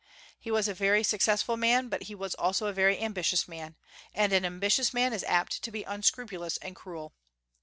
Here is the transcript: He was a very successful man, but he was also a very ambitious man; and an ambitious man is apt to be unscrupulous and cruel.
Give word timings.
He 0.39 0.49
was 0.49 0.67
a 0.67 0.73
very 0.73 1.03
successful 1.03 1.57
man, 1.57 1.87
but 1.87 2.01
he 2.05 2.15
was 2.15 2.33
also 2.33 2.65
a 2.65 2.73
very 2.73 2.99
ambitious 2.99 3.47
man; 3.47 3.75
and 4.15 4.33
an 4.33 4.43
ambitious 4.45 4.95
man 4.95 5.13
is 5.13 5.23
apt 5.25 5.61
to 5.61 5.69
be 5.69 5.83
unscrupulous 5.83 6.57
and 6.57 6.75
cruel. 6.75 7.13